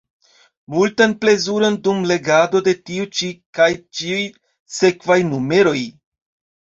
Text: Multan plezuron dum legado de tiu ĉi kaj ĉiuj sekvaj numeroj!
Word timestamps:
Multan 0.75 1.11
plezuron 1.25 1.77
dum 1.89 1.99
legado 2.13 2.61
de 2.69 2.73
tiu 2.89 3.05
ĉi 3.19 3.29
kaj 3.59 3.69
ĉiuj 4.01 4.25
sekvaj 4.79 5.23
numeroj! 5.35 5.77